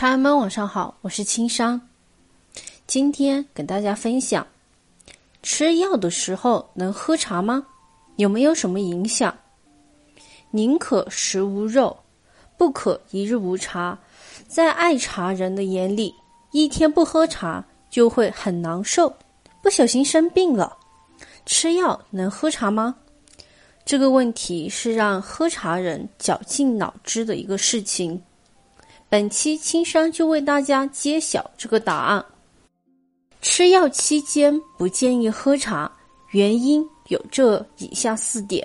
[0.00, 1.78] 茶友们晚上好，我是青山。
[2.86, 4.46] 今天跟大家分享，
[5.42, 7.66] 吃药的时候能喝茶吗？
[8.16, 9.36] 有没有什么影响？
[10.52, 11.94] 宁可食无肉，
[12.56, 13.98] 不可一日无茶。
[14.48, 16.14] 在爱茶人的眼里，
[16.50, 19.14] 一天不喝茶就会很难受，
[19.62, 20.78] 不小心生病了。
[21.44, 22.96] 吃药能喝茶吗？
[23.84, 28.22] 这个问题是让喝茶人绞尽脑汁的一个事情。
[29.10, 32.24] 本期青山就为大家揭晓这个答案。
[33.42, 35.90] 吃药期间不建议喝茶，
[36.30, 38.64] 原因有这以下四点。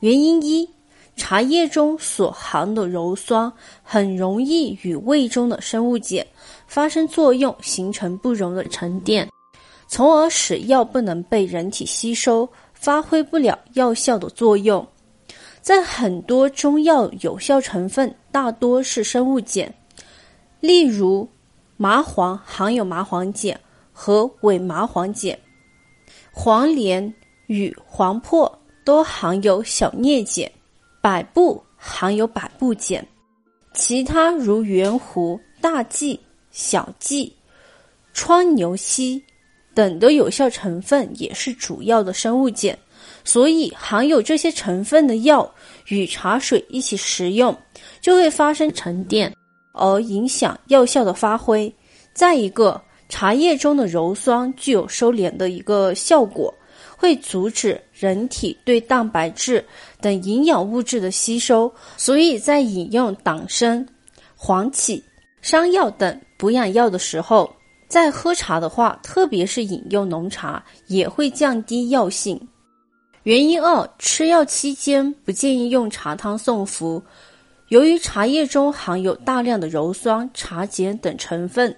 [0.00, 0.68] 原因一：
[1.16, 3.50] 茶叶中所含的鞣酸
[3.82, 6.26] 很容易与胃中的生物碱
[6.66, 9.26] 发生作用，形成不溶的沉淀。
[9.88, 14.86] 从而使药不能被人体吸收，发挥不了药效的作用。
[15.62, 19.72] 在很多中药有效成分大多是生物碱，
[20.58, 21.26] 例如
[21.76, 23.58] 麻黄含有麻黄碱
[23.92, 25.38] 和伪麻黄碱，
[26.32, 27.14] 黄连
[27.46, 30.50] 与黄柏都含有小镍碱，
[31.00, 33.06] 百部含有百部碱，
[33.72, 36.18] 其他如圆胡、大蓟、
[36.50, 37.32] 小蓟、
[38.12, 39.22] 川牛膝。
[39.74, 42.78] 等的有效成分也是主要的生物碱，
[43.24, 45.48] 所以含有这些成分的药
[45.88, 47.56] 与茶水一起食用，
[48.00, 49.32] 就会发生沉淀，
[49.72, 51.72] 而影响药效的发挥。
[52.12, 56.52] 再一个，茶叶中的鞣酸具有收敛的一个效果，
[56.96, 59.64] 会阻止人体对蛋白质
[60.00, 63.86] 等营养物质的吸收，所以在饮用党参、
[64.36, 65.02] 黄芪、
[65.40, 67.50] 山药等补养药的时候。
[67.88, 72.40] 在喝茶的话，特别是饮用浓茶，也会降低药性。
[73.24, 77.00] 原因二：吃药期间不建议用茶汤送服。
[77.68, 81.74] 由于茶叶中含有大量的鞣酸、茶碱等成分，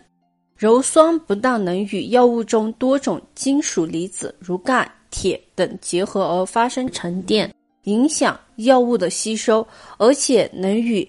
[0.58, 9.66] 鞣酸不但能与药物中多种金属离子如钙、铁等结合而发生沉淀，影响药物的吸收，
[9.98, 11.06] 而且能与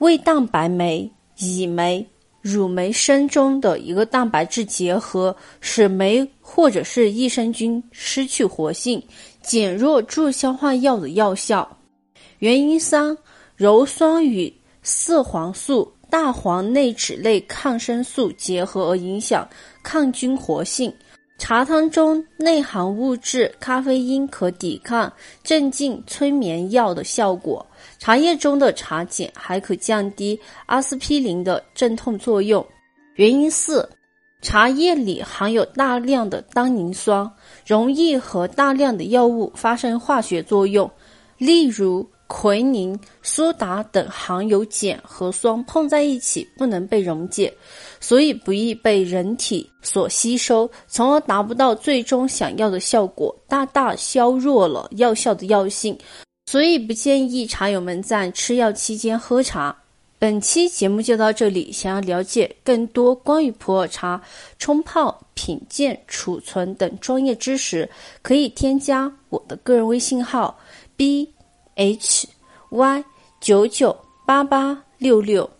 [0.00, 2.06] 胃蛋白酶、乙酶。
[2.42, 9.00] 乳酶生中的一个蛋白质结合，使酶或者是益生菌失去活性，
[9.42, 11.78] 减弱助消化药的药效。
[12.38, 13.16] 原因三：
[13.58, 19.48] 鞣酸与四黄素、大黄内酯类抗生素结合而影响
[19.82, 20.92] 抗菌活性。
[21.38, 27.64] 茶汤中内含物质咖啡因，可抵抗镇静催眠药的效果。
[27.98, 32.64] 茶叶中的茶碱还可降低阿司匹林的镇痛作用。
[33.16, 33.88] 原因四，
[34.42, 37.30] 茶叶里含有大量的单宁酸，
[37.64, 40.90] 容易和大量的药物发生化学作用，
[41.38, 47.52] 例如奎宁、苏打等含有碱和酸碰在一起不能被溶解，
[48.00, 55.96] 所以不易被人体所吸收，从而达不到最终想要的效果，大大削弱了药效的药性。
[56.46, 59.74] 所以不建议茶友们在吃药期间喝茶。
[60.22, 64.22] 本期节目就到这里，想要了解更多关于普洱茶
[64.56, 67.90] 冲泡、品鉴、储存等专业知识，
[68.22, 70.56] 可以添加我的个人微信号
[70.96, 71.28] b
[71.74, 72.28] h
[72.70, 73.04] y
[73.40, 75.50] 九九八八六六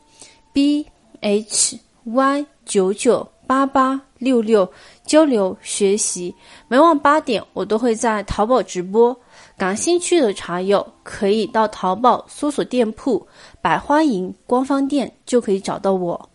[0.52, 0.86] b
[1.18, 4.66] h y 九九八八六六
[5.04, 6.34] 交流学习。
[6.68, 9.14] 每晚八点，我都会在淘宝直播。
[9.58, 13.26] 感兴趣的茶友可以到淘宝搜索店铺
[13.60, 16.30] “百花营”官方店，就可以找到我。